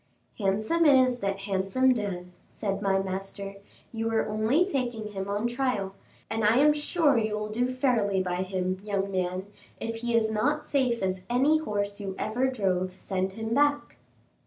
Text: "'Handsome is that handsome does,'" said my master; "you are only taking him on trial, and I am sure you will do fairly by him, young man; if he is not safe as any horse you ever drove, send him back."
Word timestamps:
"'Handsome 0.39 0.83
is 0.83 1.19
that 1.19 1.41
handsome 1.41 1.93
does,'" 1.93 2.39
said 2.49 2.81
my 2.81 2.97
master; 2.97 3.57
"you 3.93 4.09
are 4.09 4.25
only 4.27 4.65
taking 4.65 5.09
him 5.09 5.29
on 5.29 5.45
trial, 5.45 5.93
and 6.27 6.43
I 6.43 6.57
am 6.57 6.73
sure 6.73 7.19
you 7.19 7.37
will 7.37 7.49
do 7.49 7.69
fairly 7.69 8.19
by 8.19 8.37
him, 8.41 8.81
young 8.83 9.11
man; 9.11 9.45
if 9.79 9.97
he 9.97 10.15
is 10.15 10.31
not 10.31 10.65
safe 10.65 11.03
as 11.03 11.21
any 11.29 11.59
horse 11.59 11.99
you 11.99 12.15
ever 12.17 12.47
drove, 12.49 12.93
send 12.99 13.33
him 13.33 13.53
back." 13.53 13.97